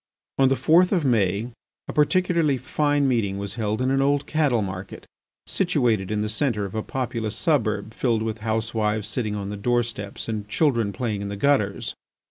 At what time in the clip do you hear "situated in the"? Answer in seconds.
5.45-6.27